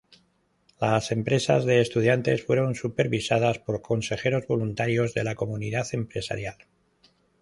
Las 0.79 1.11
empresas 1.11 1.63
de 1.63 1.79
estudiantes 1.79 2.43
fueron 2.43 2.73
supervisados 2.73 3.59
por 3.59 3.83
consejeros 3.83 4.47
voluntarios 4.47 5.13
de 5.13 5.23
la 5.23 5.35
comunidad 5.35 5.85
empresarial. 5.91 6.57